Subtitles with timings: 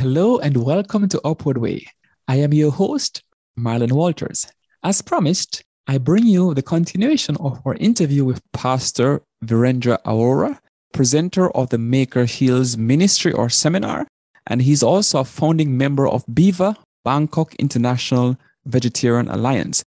[0.00, 1.86] Hello and welcome to Upward Way.
[2.26, 3.22] I am your host,
[3.58, 4.46] Marlon Walters.
[4.82, 10.58] As promised, I bring you the continuation of our interview with Pastor Virendra Arora,
[10.94, 14.06] presenter of the Maker Heals Ministry or Seminar,
[14.46, 19.84] and he's also a founding member of BIVA, Bangkok International Vegetarian Alliance.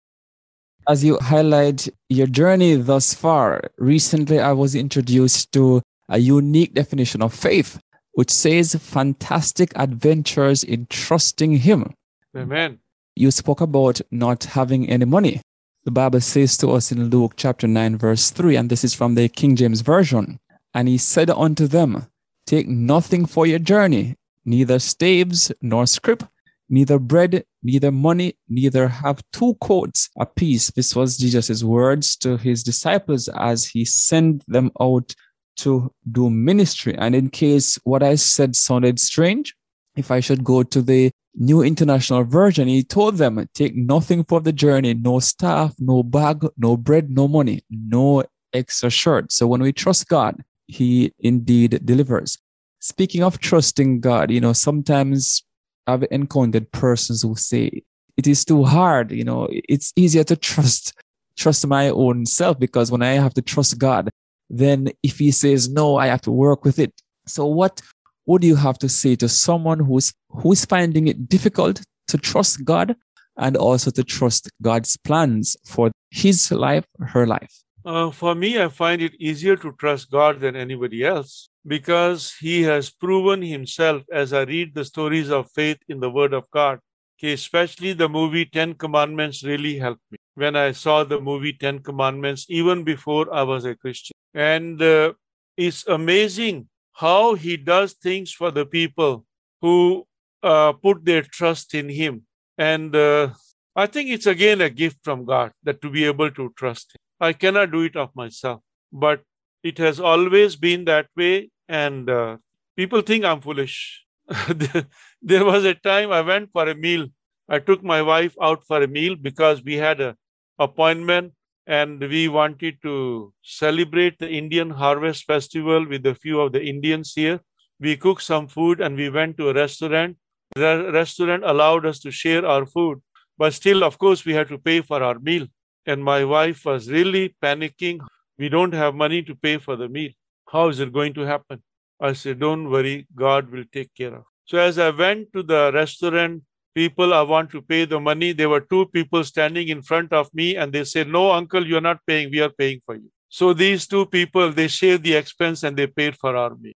[0.88, 7.22] As you highlight your journey thus far, recently I was introduced to a unique definition
[7.22, 7.78] of faith
[8.18, 11.94] which says fantastic adventures in trusting Him.
[12.36, 12.80] Amen.
[13.16, 15.42] You spoke about not having any money.
[15.84, 19.14] The Bible says to us in Luke chapter 9, verse 3, and this is from
[19.14, 20.40] the King James Version.
[20.74, 22.08] And he said unto them,
[22.48, 26.24] Take nothing for your journey, neither staves nor scrip,
[26.68, 30.72] neither bread, neither money, neither have two coats apiece.
[30.72, 35.14] This was Jesus' words to his disciples as he sent them out
[35.58, 36.96] to do ministry.
[36.98, 39.56] And in case what I said sounded strange,
[39.96, 44.40] if I should go to the New International Version, he told them, take nothing for
[44.40, 49.32] the journey, no staff, no bag, no bread, no money, no extra shirt.
[49.32, 52.38] So when we trust God, he indeed delivers.
[52.80, 55.44] Speaking of trusting God, you know, sometimes
[55.86, 57.84] I've encountered persons who say
[58.18, 59.12] it is too hard.
[59.12, 60.94] You know, it's easier to trust,
[61.38, 64.10] trust my own self because when I have to trust God,
[64.50, 66.94] then if he says no, I have to work with it.
[67.28, 67.82] So what
[68.26, 72.96] would you have to say to someone who's who's finding it difficult to trust God
[73.38, 77.64] and also to trust God's plans for his life, her life?
[77.88, 82.64] Uh, for me, I find it easier to trust God than anybody else because He
[82.64, 86.80] has proven Himself as I read the stories of faith in the Word of God.
[87.18, 91.80] Okay, especially the movie Ten Commandments really helped me when I saw the movie Ten
[91.80, 94.17] Commandments, even before I was a Christian.
[94.34, 95.14] And uh,
[95.56, 99.26] it's amazing how he does things for the people
[99.62, 100.06] who
[100.44, 102.24] uh, put their trust in him.
[102.58, 103.30] And uh,
[103.76, 107.00] I think it's again a gift from God that to be able to trust him.
[107.20, 108.62] I cannot do it of myself,
[108.92, 109.22] but
[109.64, 111.50] it has always been that way.
[111.68, 112.38] And uh,
[112.76, 114.06] people think I'm foolish.
[115.22, 117.08] there was a time I went for a meal.
[117.50, 120.16] I took my wife out for a meal because we had an
[120.60, 121.34] appointment
[121.68, 127.14] and we wanted to celebrate the Indian Harvest Festival with a few of the Indians
[127.14, 127.42] here.
[127.80, 130.16] We cooked some food and we went to a restaurant.
[130.56, 133.02] The restaurant allowed us to share our food,
[133.38, 135.46] but still, of course, we had to pay for our meal.
[135.86, 138.00] And my wife was really panicking.
[138.38, 140.12] We don't have money to pay for the meal.
[140.50, 141.62] How is it going to happen?
[142.00, 144.24] I said, Don't worry, God will take care of.
[144.46, 146.44] So as I went to the restaurant
[146.78, 148.34] people I want to pay the money.
[148.34, 151.88] There were two people standing in front of me and they said, No, uncle, you're
[151.90, 152.30] not paying.
[152.30, 153.10] We are paying for you.
[153.30, 156.80] So these two people, they shared the expense and they paid for our meal.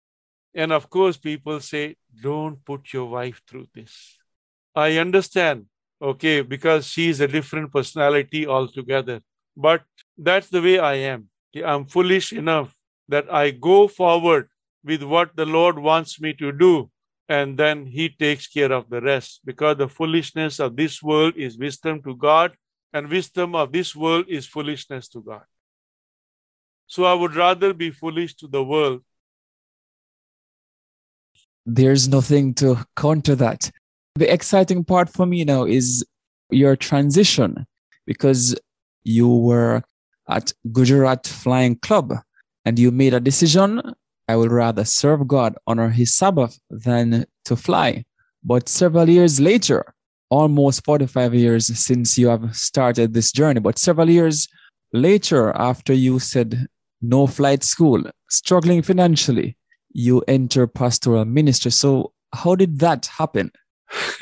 [0.54, 4.20] And of course, people say, Don't put your wife through this.
[4.76, 5.66] I understand,
[6.00, 9.22] okay, because she's a different personality altogether.
[9.56, 9.82] But
[10.16, 11.30] that's the way I am.
[11.66, 12.76] I'm foolish enough
[13.10, 14.50] that I go forward
[14.84, 16.92] with what the Lord wants me to do
[17.30, 21.58] and then he takes care of the rest because the foolishness of this world is
[21.58, 22.54] wisdom to God
[22.94, 25.44] and wisdom of this world is foolishness to God.
[26.88, 29.02] So I would rather be foolish to the world.
[31.66, 33.72] There's nothing to counter that.
[34.16, 36.06] The exciting part for me now is
[36.50, 37.68] your transition
[38.06, 38.56] because
[39.04, 39.84] you were
[40.30, 42.14] at Gujarat Flying Club
[42.64, 43.82] and you made a decision
[44.28, 48.04] I would rather serve God, honor his Sabbath than to fly.
[48.44, 49.94] But several years later,
[50.30, 54.48] almost 45 years since you have started this journey, but several years
[54.94, 56.68] later, after you said
[57.02, 59.58] no flight school, struggling financially,
[59.92, 61.72] you enter pastoral ministry.
[61.72, 63.52] So, how did that happen?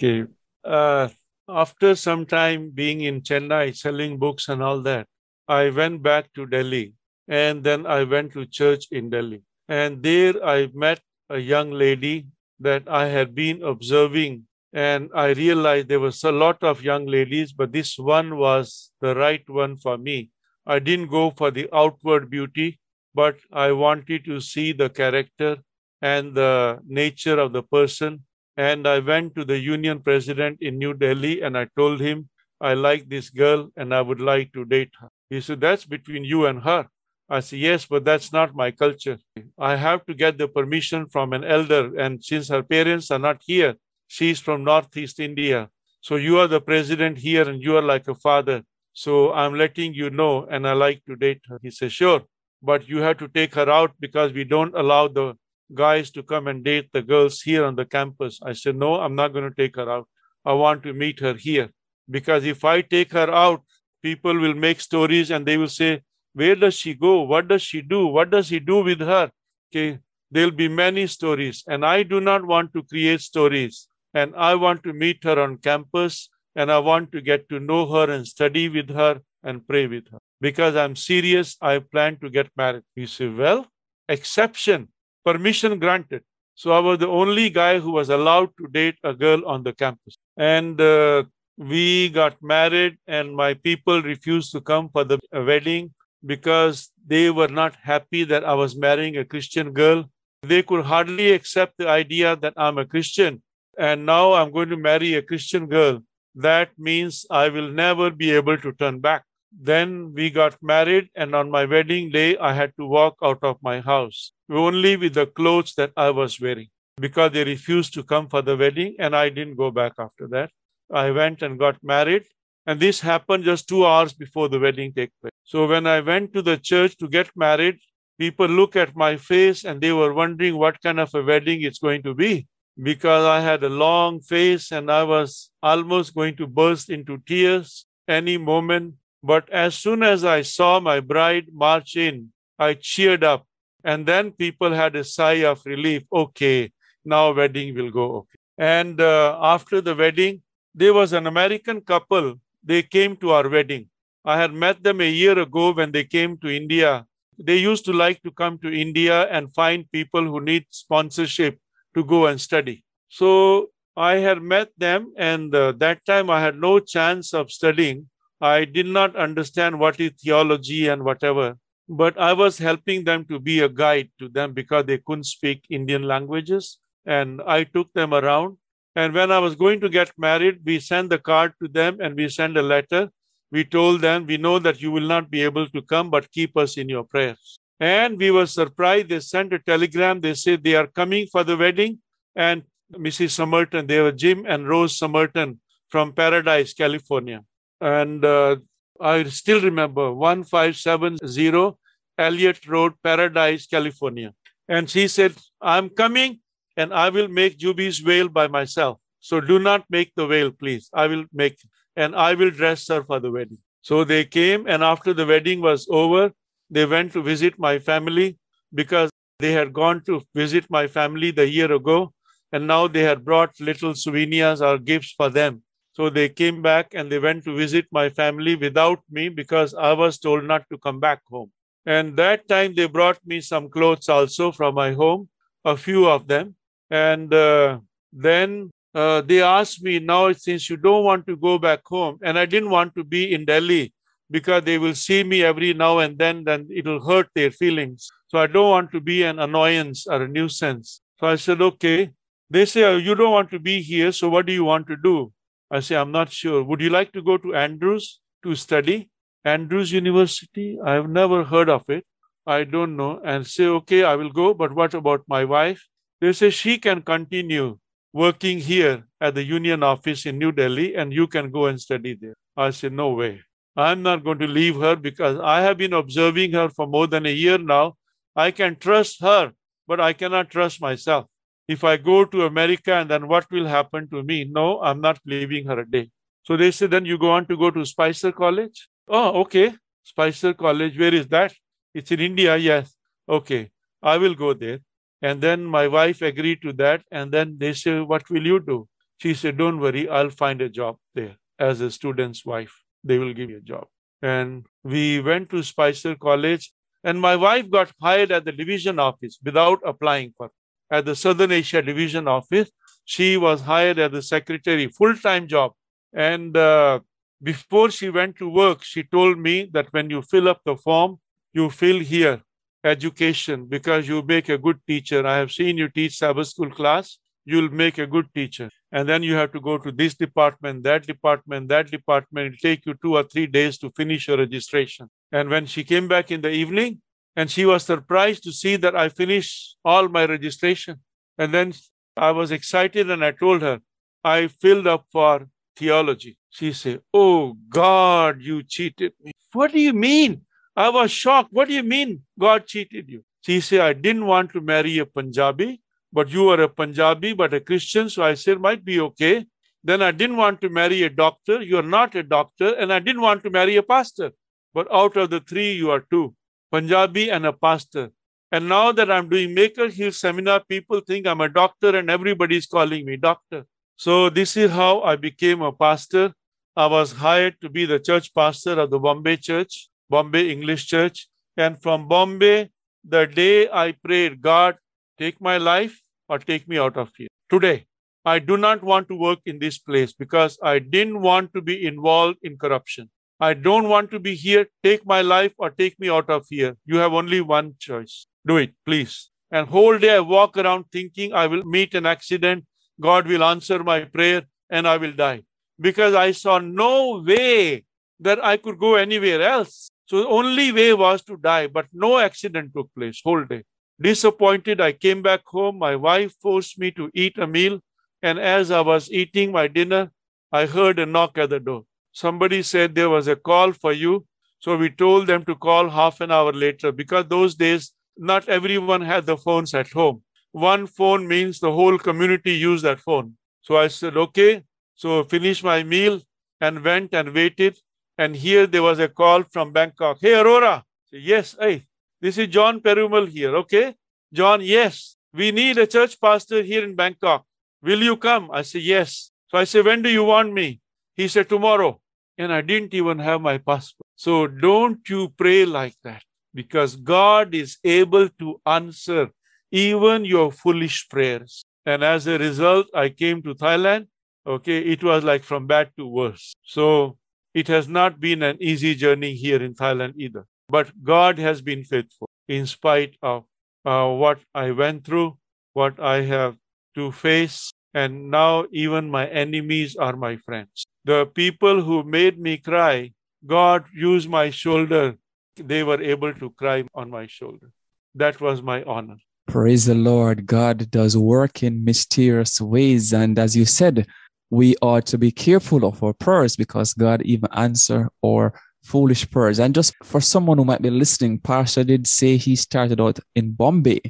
[0.00, 0.24] okay.
[0.64, 1.08] Uh,
[1.48, 5.06] after some time being in Chennai, selling books and all that,
[5.46, 6.94] I went back to Delhi
[7.28, 9.42] and then I went to church in Delhi.
[9.68, 12.26] And there I met a young lady
[12.60, 14.44] that I had been observing.
[14.72, 19.14] And I realized there was a lot of young ladies, but this one was the
[19.14, 20.30] right one for me.
[20.66, 22.78] I didn't go for the outward beauty,
[23.14, 25.58] but I wanted to see the character
[26.02, 28.24] and the nature of the person.
[28.56, 32.28] And I went to the union president in New Delhi and I told him,
[32.60, 35.08] I like this girl and I would like to date her.
[35.28, 36.86] He said, That's between you and her.
[37.28, 39.18] I said, Yes, but that's not my culture.
[39.58, 41.98] I have to get the permission from an elder.
[41.98, 43.74] And since her parents are not here,
[44.06, 45.68] she's from Northeast India.
[46.00, 48.62] So you are the president here and you are like a father.
[48.92, 51.58] So I'm letting you know and I like to date her.
[51.62, 52.22] He says, Sure,
[52.62, 55.34] but you have to take her out because we don't allow the
[55.74, 58.38] guys to come and date the girls here on the campus.
[58.42, 60.08] I said, No, I'm not going to take her out.
[60.44, 61.70] I want to meet her here.
[62.08, 63.62] Because if I take her out,
[64.00, 66.02] people will make stories and they will say,
[66.36, 67.22] Where does she go?
[67.22, 68.06] What does she do?
[68.06, 69.30] What does he do with her?
[69.68, 70.00] Okay,
[70.30, 71.64] there'll be many stories.
[71.66, 73.88] And I do not want to create stories.
[74.12, 77.86] And I want to meet her on campus and I want to get to know
[77.90, 80.18] her and study with her and pray with her.
[80.42, 82.82] Because I'm serious, I plan to get married.
[82.94, 83.66] You say, Well,
[84.06, 84.88] exception
[85.24, 86.22] permission granted.
[86.54, 89.72] So I was the only guy who was allowed to date a girl on the
[89.72, 90.18] campus.
[90.36, 91.24] And uh,
[91.56, 95.94] we got married, and my people refused to come for the wedding
[96.24, 100.04] because they were not happy that I was marrying a Christian girl.
[100.42, 103.42] They could hardly accept the idea that I'm a Christian,
[103.78, 106.00] and now I'm going to marry a Christian girl.
[106.34, 109.24] That means I will never be able to turn back.
[109.58, 113.56] Then we got married, and on my wedding day, I had to walk out of
[113.62, 116.68] my house only with the clothes that I was wearing
[116.98, 120.50] because they refused to come for the wedding, and I didn't go back after that.
[120.92, 122.24] I went and got married,
[122.66, 125.32] and this happened just two hours before the wedding take place.
[125.44, 127.78] So when I went to the church to get married,
[128.18, 131.78] people look at my face and they were wondering what kind of a wedding it's
[131.78, 132.46] going to be
[132.82, 137.86] because I had a long face and I was almost going to burst into tears
[138.08, 138.94] any moment.
[139.22, 143.46] But as soon as I saw my bride march in, I cheered up.
[143.84, 146.02] And then people had a sigh of relief.
[146.12, 146.72] Okay,
[147.04, 148.38] now wedding will go okay.
[148.58, 150.42] And uh, after the wedding,
[150.74, 152.40] there was an American couple.
[152.66, 153.88] They came to our wedding.
[154.24, 157.06] I had met them a year ago when they came to India.
[157.38, 161.60] They used to like to come to India and find people who need sponsorship
[161.94, 162.82] to go and study.
[163.08, 168.08] So I had met them, and uh, that time I had no chance of studying.
[168.40, 171.56] I did not understand what is theology and whatever,
[171.88, 175.64] but I was helping them to be a guide to them because they couldn't speak
[175.70, 176.78] Indian languages.
[177.06, 178.58] And I took them around.
[178.96, 182.16] And when I was going to get married, we sent the card to them and
[182.16, 183.10] we sent a letter.
[183.52, 186.56] We told them, We know that you will not be able to come, but keep
[186.56, 187.58] us in your prayers.
[187.78, 189.10] And we were surprised.
[189.10, 190.22] They sent a telegram.
[190.22, 191.98] They said they are coming for the wedding.
[192.34, 192.62] And
[192.92, 193.32] Mrs.
[193.32, 195.60] Somerton, they were Jim and Rose Somerton
[195.90, 197.42] from Paradise, California.
[197.80, 198.56] And uh,
[198.98, 201.76] I still remember 1570
[202.18, 204.32] Elliott Road, Paradise, California.
[204.68, 206.40] And she said, I'm coming
[206.76, 208.98] and I will make Juby's veil by myself.
[209.20, 210.88] So do not make the veil, please.
[210.94, 211.58] I will make,
[211.96, 213.58] and I will dress her for the wedding.
[213.82, 216.32] So they came, and after the wedding was over,
[216.70, 218.38] they went to visit my family
[218.74, 222.12] because they had gone to visit my family the year ago,
[222.52, 225.62] and now they had brought little souvenirs or gifts for them.
[225.92, 229.92] So they came back and they went to visit my family without me because I
[229.94, 231.50] was told not to come back home.
[231.86, 235.28] And that time they brought me some clothes also from my home,
[235.64, 236.54] a few of them.
[236.90, 237.80] And uh,
[238.12, 242.38] then uh, they asked me now, since you don't want to go back home, and
[242.38, 243.92] I didn't want to be in Delhi
[244.30, 248.08] because they will see me every now and then, then it'll hurt their feelings.
[248.28, 251.00] So I don't want to be an annoyance or a nuisance.
[251.20, 252.10] So I said, okay.
[252.48, 254.96] They say, oh, you don't want to be here, so what do you want to
[254.96, 255.32] do?
[255.70, 256.62] I say, I'm not sure.
[256.62, 259.10] Would you like to go to Andrews to study?
[259.44, 260.78] Andrews University?
[260.84, 262.04] I've never heard of it.
[262.46, 263.20] I don't know.
[263.24, 265.84] And say, okay, I will go, but what about my wife?
[266.20, 267.78] They say she can continue
[268.12, 272.16] working here at the union office in New Delhi and you can go and study
[272.18, 272.34] there.
[272.56, 273.42] I said, no way.
[273.76, 277.26] I'm not going to leave her because I have been observing her for more than
[277.26, 277.96] a year now.
[278.34, 279.52] I can trust her,
[279.86, 281.26] but I cannot trust myself.
[281.68, 284.44] If I go to America and then what will happen to me?
[284.44, 286.10] No, I'm not leaving her a day.
[286.44, 288.88] So they said, then you go on to go to Spicer College?
[289.08, 289.74] Oh, okay.
[290.04, 291.52] Spicer College, where is that?
[291.92, 292.94] It's in India, yes.
[293.28, 293.70] Okay,
[294.02, 294.78] I will go there.
[295.22, 297.02] And then my wife agreed to that.
[297.10, 298.88] And then they say, What will you do?
[299.18, 302.72] She said, Don't worry, I'll find a job there as a student's wife.
[303.02, 303.86] They will give you a job.
[304.22, 306.72] And we went to Spicer College,
[307.04, 310.50] and my wife got hired at the division office without applying for
[310.90, 312.70] at the Southern Asia division office.
[313.04, 315.72] She was hired as a secretary, full time job.
[316.12, 317.00] And uh,
[317.42, 321.18] before she went to work, she told me that when you fill up the form,
[321.52, 322.42] you fill here
[322.86, 325.26] education because you make a good teacher.
[325.26, 327.18] I have seen you teach Sabbath school class.
[327.44, 328.70] You'll make a good teacher.
[328.92, 332.46] And then you have to go to this department, that department, that department.
[332.46, 335.10] It'll take you two or three days to finish your registration.
[335.30, 337.02] And when she came back in the evening,
[337.36, 341.00] and she was surprised to see that I finished all my registration.
[341.36, 341.74] And then
[342.16, 343.80] I was excited and I told her,
[344.24, 346.38] I filled up for theology.
[346.48, 349.32] She said, Oh God, you cheated me.
[349.52, 350.42] What do you mean?
[350.76, 351.52] I was shocked.
[351.52, 353.24] What do you mean God cheated you?
[353.40, 355.80] She said, I didn't want to marry a Punjabi,
[356.12, 358.10] but you are a Punjabi, but a Christian.
[358.10, 359.46] So I said, might be okay.
[359.82, 361.62] Then I didn't want to marry a doctor.
[361.62, 362.74] You're not a doctor.
[362.74, 364.32] And I didn't want to marry a pastor.
[364.74, 366.34] But out of the three, you are two
[366.70, 368.10] Punjabi and a pastor.
[368.52, 372.66] And now that I'm doing Maker Heal seminar, people think I'm a doctor and everybody's
[372.66, 373.64] calling me doctor.
[373.96, 376.34] So this is how I became a pastor.
[376.76, 379.88] I was hired to be the church pastor of the Bombay church.
[380.10, 381.28] Bombay English Church.
[381.56, 382.70] And from Bombay,
[383.04, 384.76] the day I prayed, God,
[385.18, 387.28] take my life or take me out of here.
[387.48, 387.86] Today,
[388.24, 391.86] I do not want to work in this place because I didn't want to be
[391.86, 393.08] involved in corruption.
[393.38, 394.66] I don't want to be here.
[394.82, 396.76] Take my life or take me out of here.
[396.86, 398.26] You have only one choice.
[398.46, 399.30] Do it, please.
[399.50, 402.64] And whole day I walk around thinking I will meet an accident.
[403.00, 405.42] God will answer my prayer and I will die
[405.78, 407.84] because I saw no way
[408.20, 409.88] that I could go anywhere else.
[410.06, 413.64] So the only way was to die, but no accident took place whole day.
[414.00, 415.78] Disappointed, I came back home.
[415.78, 417.80] My wife forced me to eat a meal.
[418.22, 420.10] And as I was eating my dinner,
[420.52, 421.84] I heard a knock at the door.
[422.12, 424.26] Somebody said there was a call for you.
[424.58, 429.02] So we told them to call half an hour later because those days, not everyone
[429.02, 430.22] had the phones at home.
[430.52, 433.36] One phone means the whole community used that phone.
[433.60, 434.62] So I said, okay.
[434.94, 436.22] So finished my meal
[436.60, 437.76] and went and waited.
[438.18, 440.18] And here there was a call from Bangkok.
[440.20, 440.82] Hey, Arora.
[441.12, 441.84] Yes, hey,
[442.20, 443.54] this is John Perumal here.
[443.56, 443.94] Okay.
[444.32, 447.44] John, yes, we need a church pastor here in Bangkok.
[447.82, 448.50] Will you come?
[448.50, 449.30] I said, yes.
[449.48, 450.80] So I said, when do you want me?
[451.14, 452.00] He said, tomorrow.
[452.38, 454.06] And I didn't even have my passport.
[454.16, 459.30] So don't you pray like that because God is able to answer
[459.70, 461.64] even your foolish prayers.
[461.84, 464.08] And as a result, I came to Thailand.
[464.46, 466.54] Okay, it was like from bad to worse.
[466.64, 467.18] So
[467.60, 470.44] it has not been an easy journey here in Thailand either.
[470.68, 473.44] But God has been faithful in spite of
[473.86, 475.38] uh, what I went through,
[475.72, 476.56] what I have
[476.96, 477.72] to face.
[477.94, 480.84] And now even my enemies are my friends.
[481.06, 483.12] The people who made me cry,
[483.46, 485.16] God used my shoulder.
[485.56, 487.70] They were able to cry on my shoulder.
[488.14, 489.16] That was my honor.
[489.46, 490.44] Praise the Lord.
[490.46, 493.14] God does work in mysterious ways.
[493.14, 494.06] And as you said,
[494.50, 499.58] we ought to be careful of our prayers because God even answer our foolish prayers.
[499.58, 503.52] And just for someone who might be listening, Pastor did say he started out in
[503.52, 504.00] Bombay,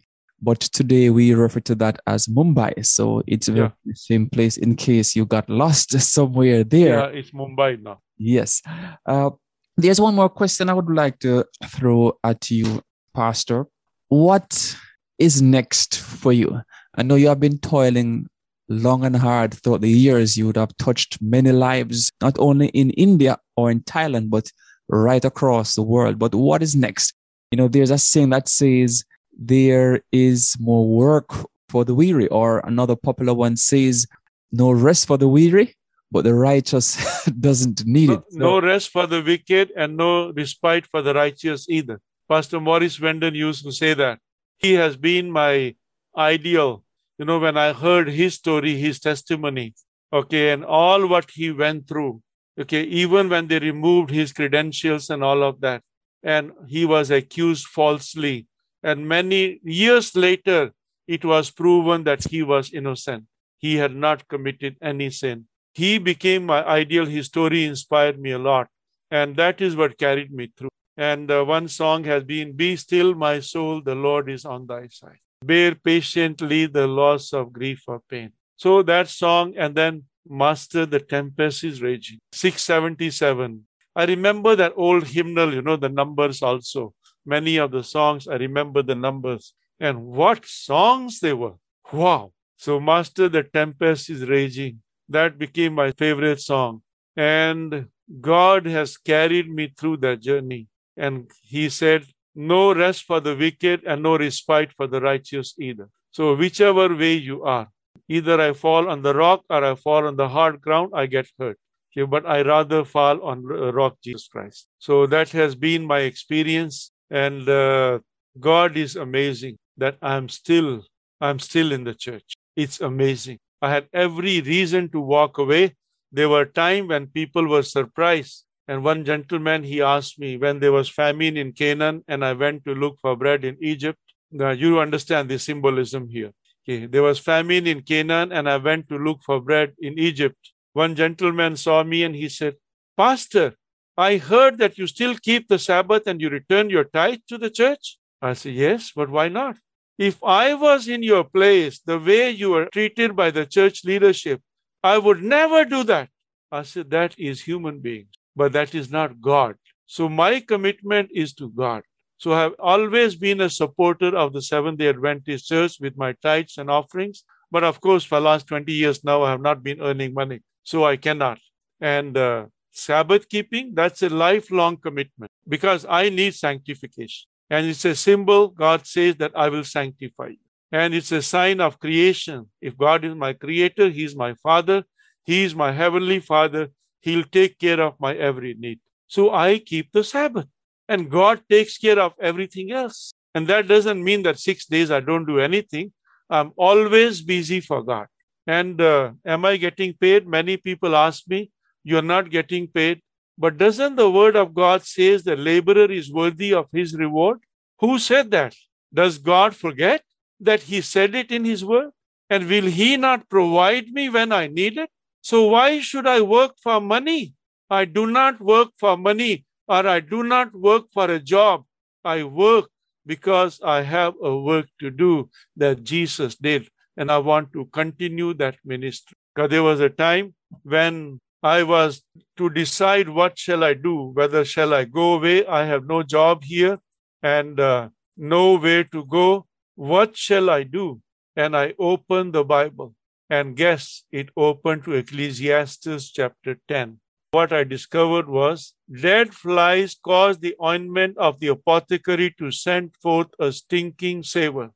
[0.41, 2.85] but today we refer to that as Mumbai.
[2.85, 3.71] So it's yeah.
[3.85, 6.99] the same place in case you got lost somewhere there.
[6.99, 8.01] Yeah, it's Mumbai now.
[8.19, 8.63] Yes.
[9.05, 9.31] Uh,
[9.77, 12.83] there's one more question I would like to throw at you,
[13.15, 13.67] Pastor.
[14.09, 14.77] What
[15.19, 16.61] is next for you?
[16.95, 18.27] I know you have been toiling
[18.69, 22.91] long and hard throughout the years, you would have touched many lives, not only in
[22.91, 24.51] India or in Thailand, but
[24.89, 26.19] right across the world.
[26.19, 27.15] But what is next?
[27.51, 29.05] You know, there's a saying that says,
[29.39, 31.31] there is more work
[31.69, 34.07] for the weary, or another popular one says,
[34.53, 35.75] no rest for the weary,
[36.11, 38.23] but the righteous doesn't need it.
[38.33, 42.01] No rest for the wicked and no respite for the righteous either.
[42.29, 44.19] Pastor Morris Venden used to say that.
[44.59, 45.75] He has been my
[46.17, 46.83] ideal
[47.19, 49.75] you know, when I heard his story, his testimony,
[50.13, 52.21] okay, and all what he went through,
[52.61, 55.83] okay, even when they removed his credentials and all of that,
[56.23, 58.47] and he was accused falsely.
[58.83, 60.73] And many years later,
[61.09, 63.25] it was proven that he was innocent.
[63.59, 65.47] He had not committed any sin.
[65.73, 67.07] He became my ideal.
[67.07, 68.69] His story inspired me a lot.
[69.11, 70.71] And that is what carried me through.
[70.97, 74.89] And uh, one song has been, Be still, my soul, the Lord is on thy
[74.89, 78.33] side bear patiently the loss of grief or pain.
[78.57, 82.19] So that song, and then Master, the tempest is raging.
[82.33, 83.65] 677.
[83.95, 86.95] I remember that old hymnal, you know, the numbers also.
[87.25, 89.55] Many of the songs, I remember the numbers.
[89.79, 91.55] And what songs they were.
[91.93, 92.33] Wow.
[92.57, 94.81] So, Master, the tempest is raging.
[95.09, 96.83] That became my favorite song.
[97.17, 97.87] And
[98.21, 100.69] God has carried me through that journey.
[100.97, 105.89] And He said, no rest for the wicked and no respite for the righteous either.
[106.13, 107.69] So, whichever way you are,
[108.09, 111.27] either I fall on the rock or I fall on the hard ground, I get
[111.39, 111.59] hurt.
[111.97, 114.69] Okay, but I rather fall on rock Jesus Christ.
[114.79, 116.91] So that has been my experience.
[117.11, 118.01] And uh,
[118.39, 120.83] God is amazing that I'm still,
[121.21, 122.35] I'm still in the church.
[122.55, 123.39] It's amazing.
[123.63, 125.75] I had every reason to walk away.
[126.13, 128.45] There were times when people were surprised.
[128.69, 132.65] And one gentleman, he asked me when there was famine in Canaan and I went
[132.65, 133.99] to look for bread in Egypt.
[134.31, 136.33] Now, you understand the symbolism here.
[136.69, 136.87] Okay.
[136.87, 140.53] There was famine in Canaan and I went to look for bread in Egypt.
[140.73, 142.57] One gentleman saw me and he said,
[142.97, 143.55] Pastor,
[143.97, 147.51] I heard that you still keep the Sabbath and you return your tithe to the
[147.51, 147.99] church.
[148.21, 149.57] I said, Yes, but why not?
[149.99, 154.43] If I was in your place, the way you were treated by the church leadership,
[154.83, 156.11] I would never do that.
[156.53, 159.57] I said, That is human beings, but that is not God.
[159.87, 161.83] So my commitment is to God.
[162.19, 166.13] So I have always been a supporter of the Seventh day Adventist Church with my
[166.23, 167.25] tithes and offerings.
[167.51, 170.41] But of course, for the last 20 years now, I have not been earning money.
[170.65, 171.39] So I cannot.
[171.81, 177.27] And uh, Sabbath keeping, that's a lifelong commitment because I need sanctification.
[177.49, 180.39] And it's a symbol, God says that I will sanctify you.
[180.73, 182.51] And it's a sign of creation.
[182.61, 184.83] If God is my creator, He's my Father,
[185.25, 186.71] He is my heavenly Father,
[187.07, 188.81] He'll take care of my every need.
[189.07, 190.47] So I keep the Sabbath.
[190.89, 193.13] And God takes care of everything else.
[193.35, 195.93] And that doesn't mean that six days I don't do anything.
[196.29, 198.07] I'm always busy for God.
[198.47, 200.27] And uh, am I getting paid?
[200.27, 201.51] Many people ask me,
[201.85, 203.03] you're not getting paid.
[203.39, 207.39] But doesn't the word of God says the laborer is worthy of his reward?
[207.81, 208.55] Who said that?
[208.93, 210.03] Does God forget
[210.41, 211.91] that he said it in his word?
[212.31, 214.91] And will he not provide me when I need it?
[215.27, 217.35] So why should I work for money?
[217.69, 221.65] I do not work for money or I do not work for a job.
[222.05, 222.67] I work
[223.05, 226.69] because I have a work to do that Jesus did.
[226.97, 229.17] And I want to continue that ministry.
[229.35, 232.05] Because there was a time when I was
[232.37, 236.45] to decide what shall I do, whether shall I go away, I have no job
[236.45, 236.79] here
[237.21, 239.47] and uh, no way to go.
[239.75, 241.01] What shall I do?
[241.35, 242.95] And I opened the Bible
[243.29, 247.01] and guess it opened to Ecclesiastes chapter 10.
[247.33, 253.29] What I discovered was dead flies cause the ointment of the apothecary to send forth
[253.39, 254.71] a stinking savor.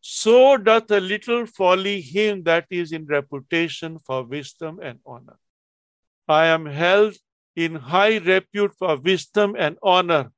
[0.00, 5.38] So doth a little folly him that is in reputation for wisdom and honor.
[6.26, 7.14] I am held
[7.54, 10.32] in high repute for wisdom and honor.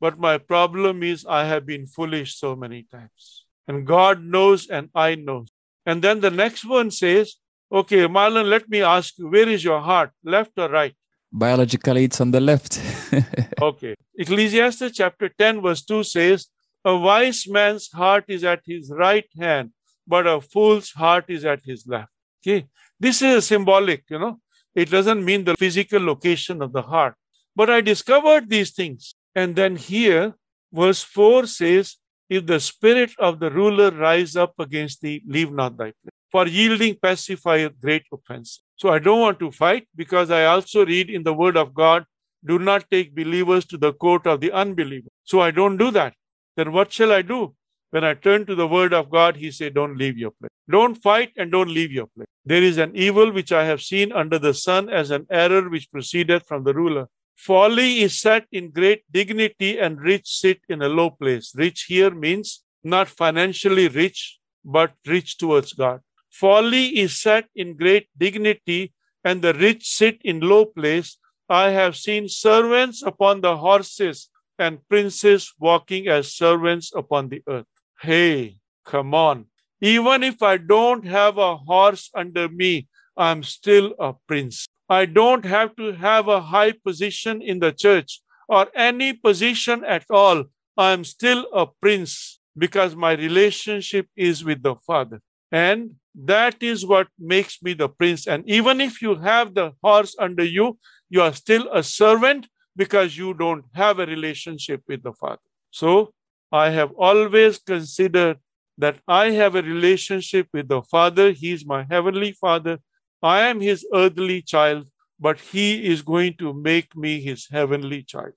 [0.00, 3.44] But my problem is I have been foolish so many times.
[3.68, 5.44] And God knows and I know.
[5.86, 7.36] And then the next one says,
[7.70, 10.94] Okay, Marlon, let me ask you, where is your heart, left or right?
[11.32, 12.78] Biologically, it's on the left.
[13.62, 13.94] okay.
[14.18, 16.48] Ecclesiastes chapter 10, verse 2 says,
[16.84, 19.70] A wise man's heart is at his right hand,
[20.06, 22.10] but a fool's heart is at his left.
[22.42, 22.66] Okay.
[23.00, 24.38] This is symbolic, you know.
[24.74, 27.14] It doesn't mean the physical location of the heart.
[27.56, 29.14] But I discovered these things.
[29.34, 30.34] And then here,
[30.72, 31.96] verse 4 says,
[32.28, 36.18] If the spirit of the ruler rise up against thee, leave not thy place.
[36.30, 38.62] For yielding pacifieth great offense.
[38.76, 42.04] So I don't want to fight because I also read in the word of God,
[42.44, 45.08] do not take believers to the court of the unbeliever.
[45.24, 46.14] So I don't do that.
[46.56, 47.54] Then what shall I do?
[47.90, 50.50] When I turn to the word of God, he said, Don't leave your place.
[50.70, 52.26] Don't fight and don't leave your place.
[52.44, 55.90] There is an evil which I have seen under the sun as an error which
[55.92, 57.08] proceeded from the ruler.
[57.36, 61.52] Folly is set in great dignity and rich sit in a low place.
[61.56, 66.00] Rich here means not financially rich, but rich towards God.
[66.30, 68.92] Folly is set in great dignity
[69.24, 71.18] and the rich sit in low place.
[71.48, 77.66] I have seen servants upon the horses and princes walking as servants upon the earth.
[78.00, 79.46] Hey, come on.
[79.80, 84.66] Even if I don't have a horse under me, I'm still a prince.
[84.92, 90.04] I don't have to have a high position in the church or any position at
[90.10, 90.44] all.
[90.76, 95.22] I'm still a prince because my relationship is with the Father.
[95.50, 98.26] And that is what makes me the prince.
[98.26, 100.78] And even if you have the horse under you,
[101.08, 105.48] you are still a servant because you don't have a relationship with the Father.
[105.70, 106.12] So
[106.52, 108.36] I have always considered
[108.76, 111.32] that I have a relationship with the Father.
[111.32, 112.78] He is my heavenly Father.
[113.22, 114.88] I am his earthly child,
[115.20, 118.32] but he is going to make me his heavenly child.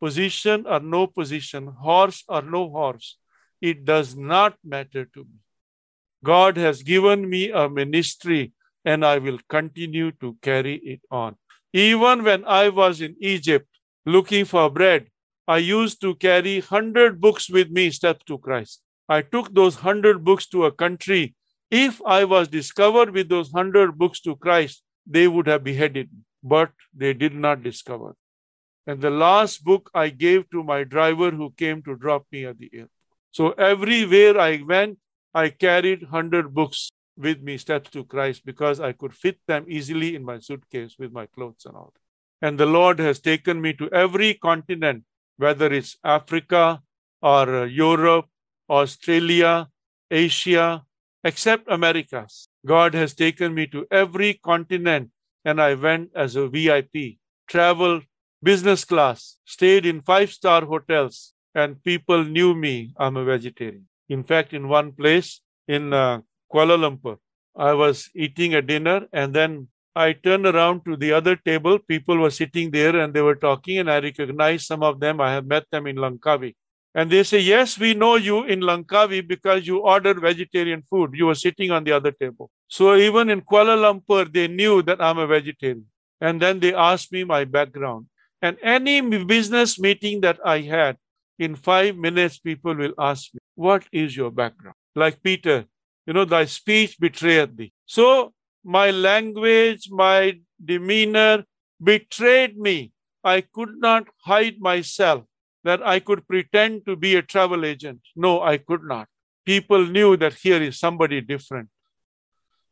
[0.00, 3.18] Position or no position, horse or no horse,
[3.60, 5.40] it does not matter to me.
[6.24, 8.52] God has given me a ministry
[8.84, 11.36] and I will continue to carry it on.
[11.72, 13.68] Even when I was in Egypt
[14.06, 15.08] looking for bread,
[15.46, 18.80] I used to carry 100 books with me, steps to Christ.
[19.08, 21.34] I took those 100 books to a country.
[21.70, 26.20] If I was discovered with those 100 books to Christ, they would have beheaded me,
[26.42, 28.14] but they did not discover.
[28.86, 32.58] And the last book I gave to my driver who came to drop me at
[32.58, 32.90] the airport.
[33.32, 34.98] So everywhere I went,
[35.34, 40.14] I carried 100 books with me, Steps to Christ, because I could fit them easily
[40.14, 41.92] in my suitcase with my clothes and all.
[42.40, 45.04] And the Lord has taken me to every continent,
[45.36, 46.80] whether it's Africa
[47.20, 48.26] or uh, Europe,
[48.70, 49.68] Australia,
[50.10, 50.84] Asia,
[51.24, 52.48] except Americas.
[52.66, 55.10] God has taken me to every continent,
[55.44, 58.04] and I went as a VIP, traveled
[58.42, 62.92] business class, stayed in five star hotels, and people knew me.
[62.96, 63.88] I'm a vegetarian.
[64.08, 66.20] In fact, in one place in uh,
[66.52, 67.18] Kuala Lumpur,
[67.56, 71.78] I was eating a dinner, and then I turned around to the other table.
[71.80, 75.20] People were sitting there and they were talking, and I recognized some of them.
[75.20, 76.54] I have met them in Langkawi.
[76.98, 81.12] And they say, Yes, we know you in Langkawi because you ordered vegetarian food.
[81.14, 82.50] You were sitting on the other table.
[82.66, 85.86] So even in Kuala Lumpur, they knew that I'm a vegetarian.
[86.20, 88.06] And then they asked me my background.
[88.42, 90.96] And any business meeting that I had,
[91.38, 94.74] in five minutes, people will ask me, What is your background?
[94.96, 95.66] Like Peter,
[96.04, 97.72] you know, thy speech betrayed thee.
[97.86, 98.32] So
[98.64, 100.40] my language, my
[100.72, 101.44] demeanor
[101.80, 102.90] betrayed me.
[103.22, 105.22] I could not hide myself
[105.68, 108.00] that I could pretend to be a travel agent.
[108.16, 109.06] No, I could not.
[109.44, 111.68] People knew that here is somebody different.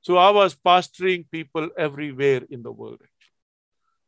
[0.01, 3.03] So I was pastoring people everywhere in the world.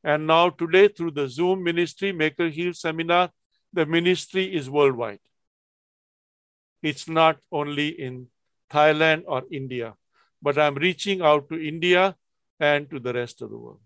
[0.03, 3.31] And now, today, through the Zoom ministry, Maker Heal Seminar,
[3.74, 5.20] the ministry is worldwide.
[6.83, 8.29] It's not only in
[8.70, 9.94] Thailand or India,
[10.40, 12.16] but I'm reaching out to India
[12.59, 13.81] and to the rest of the world.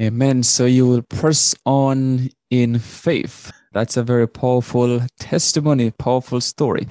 [0.00, 0.42] Amen.
[0.42, 3.52] So you will press on in faith.
[3.74, 6.86] That's a very powerful testimony, powerful story.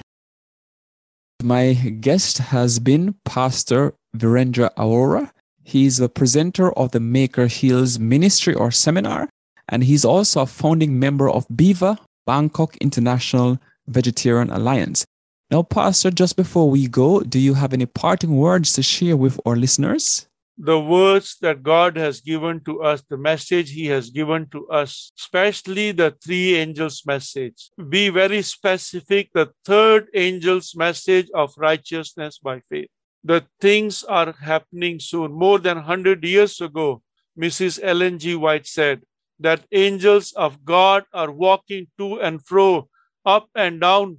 [1.42, 5.30] My guest has been Pastor Virendra Arora.
[5.62, 9.30] He's a presenter of the Maker Heals Ministry or Seminar,
[9.66, 15.06] and he's also a founding member of BIVA, Bangkok International Vegetarian Alliance.
[15.50, 19.40] Now, Pastor, just before we go, do you have any parting words to share with
[19.46, 20.26] our listeners?
[20.56, 25.12] The words that God has given to us, the message He has given to us,
[25.18, 27.70] especially the three angels' message.
[27.88, 29.30] Be very specific.
[29.34, 32.88] The third angel's message of righteousness by faith.
[33.24, 35.32] The things are happening soon.
[35.32, 37.02] More than 100 years ago,
[37.38, 37.80] Mrs.
[37.82, 38.36] Ellen G.
[38.36, 39.02] White said
[39.40, 42.88] that angels of God are walking to and fro,
[43.26, 44.18] up and down,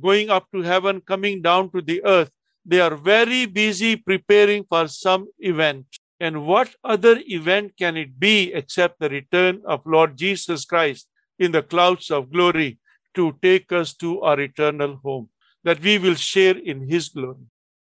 [0.00, 2.30] going up to heaven, coming down to the earth
[2.68, 5.86] they are very busy preparing for some event.
[6.20, 11.52] And what other event can it be except the return of Lord Jesus Christ in
[11.52, 12.78] the clouds of glory
[13.14, 15.30] to take us to our eternal home,
[15.64, 17.48] that we will share in his glory?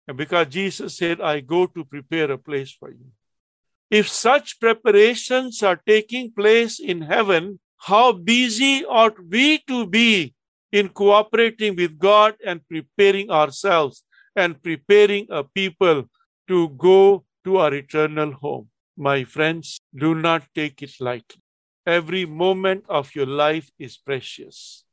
[0.07, 3.07] And because Jesus said, I go to prepare a place for you.
[3.91, 10.35] If such preparations are taking place in heaven, how busy ought we to be
[10.71, 14.03] in cooperating with God and preparing ourselves
[14.37, 16.05] and preparing a people
[16.49, 18.69] to go to our eternal home.
[18.97, 21.43] My friends, do not take it lightly.
[21.87, 24.85] Every moment of your life is precious.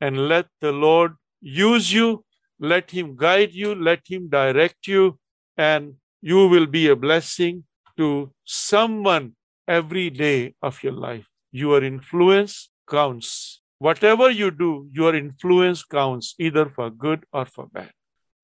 [0.00, 2.24] And let the Lord use you,
[2.60, 5.18] let Him guide you, let Him direct you,
[5.56, 7.64] and you will be a blessing
[7.96, 9.34] to someone
[9.66, 11.26] every day of your life.
[11.52, 13.62] Your influence counts.
[13.78, 17.90] Whatever you do, your influence counts either for good or for bad.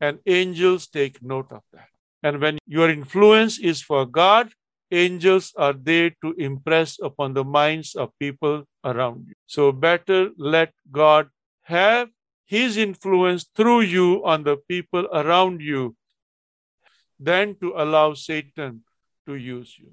[0.01, 1.89] And angels take note of that.
[2.23, 4.53] And when your influence is for God,
[4.91, 9.35] angels are there to impress upon the minds of people around you.
[9.47, 11.29] So better let God
[11.63, 12.11] have
[12.45, 15.97] his influence through you on the people around you
[17.19, 18.83] than to allow Satan
[19.27, 19.93] to use you.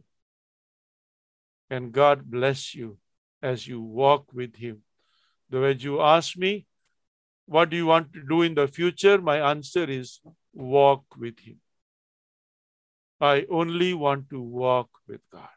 [1.69, 2.97] And God bless you
[3.41, 4.81] as you walk with him.
[5.49, 6.65] The way you ask me,
[7.45, 9.19] what do you want to do in the future?
[9.19, 10.19] My answer is
[10.53, 11.57] walk with him.
[13.19, 15.49] I only want to walk with God.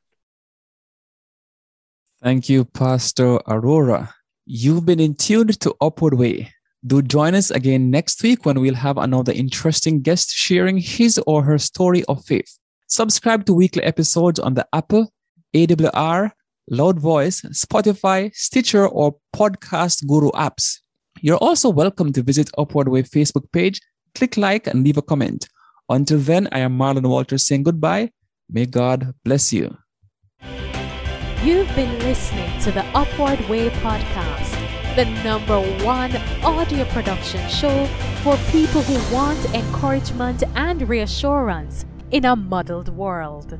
[2.22, 4.14] Thank you, Pastor Arora.
[4.46, 6.52] You've been in tune to Upward Way.
[6.84, 11.42] Do join us again next week when we'll have another interesting guest sharing his or
[11.44, 12.58] her story of faith.
[12.88, 15.12] Subscribe to weekly episodes on the Apple,
[15.54, 16.32] AWR,
[16.70, 20.78] Loud Voice, Spotify, Stitcher, or Podcast Guru apps.
[21.20, 23.80] You're also welcome to visit Upward Way Facebook page,
[24.14, 25.48] click like, and leave a comment.
[25.88, 28.10] Until then, I am Marlon Walters saying goodbye.
[28.48, 29.76] May God bless you.
[31.42, 34.54] You've been listening to the Upward Way podcast,
[34.94, 37.86] the number one audio production show
[38.22, 43.58] for people who want encouragement and reassurance in a muddled world.